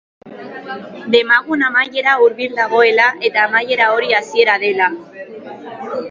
Demagun 1.15 1.65
amaiera 1.67 2.15
hurbil 2.23 2.55
dagoela 2.59 3.05
eta 3.29 3.43
amaiera 3.49 3.91
hori 3.97 4.09
hasiera 4.21 4.55
dela. 4.65 4.89